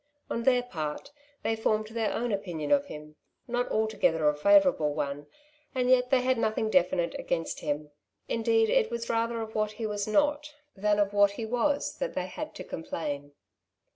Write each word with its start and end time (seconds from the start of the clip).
'^ 0.29 0.31
On 0.33 0.41
their 0.45 0.63
part 0.63 1.11
they 1.43 1.55
formed 1.55 1.89
their 1.89 2.11
own 2.11 2.31
opinion 2.31 2.71
of 2.71 2.87
him— 2.87 3.17
not 3.47 3.69
altogether 3.69 4.27
a 4.27 4.33
favourable 4.35 4.95
one, 4.95 5.27
and 5.75 5.91
yet 5.91 6.09
they 6.09 6.21
had 6.23 6.39
nothing 6.39 6.71
definite 6.71 7.13
against 7.19 7.59
him; 7.59 7.91
indeed 8.27 8.67
it 8.71 8.89
was 8.89 9.11
rather 9.11 9.39
of 9.43 9.53
what 9.53 9.73
he 9.73 9.85
was 9.85 10.07
not, 10.07 10.55
than 10.75 10.97
of 10.97 11.13
what 11.13 11.33
he 11.33 11.45
was, 11.45 11.97
that 11.99 12.15
they 12.15 12.25
had 12.25 12.55
to 12.55 12.63
complain. 12.63 13.33